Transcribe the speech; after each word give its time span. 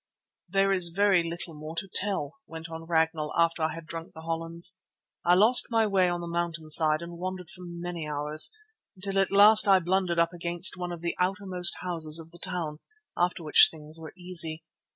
"There 0.49 0.73
is 0.73 0.87
very 0.89 1.21
little 1.21 1.53
more 1.53 1.75
to 1.75 1.87
tell," 1.87 2.33
went 2.47 2.67
on 2.69 2.87
Ragnall 2.87 3.35
after 3.37 3.61
I 3.61 3.75
had 3.75 3.85
drunk 3.85 4.13
the 4.13 4.21
hollands. 4.21 4.79
"I 5.23 5.35
lost 5.35 5.67
my 5.69 5.85
way 5.85 6.09
on 6.09 6.21
the 6.21 6.27
mountain 6.27 6.71
side 6.71 7.03
and 7.03 7.19
wandered 7.19 7.51
for 7.51 7.63
many 7.65 8.07
hours, 8.07 8.49
till 9.03 9.19
at 9.19 9.31
last 9.31 9.67
I 9.67 9.77
blundered 9.77 10.17
up 10.17 10.33
against 10.33 10.75
one 10.75 10.91
of 10.91 11.01
the 11.01 11.15
outermost 11.19 11.77
houses 11.81 12.17
of 12.17 12.31
the 12.31 12.39
town, 12.39 12.79
after 13.15 13.43
which 13.43 13.67
things 13.69 13.99
were 13.99 14.13
easy. 14.17 14.63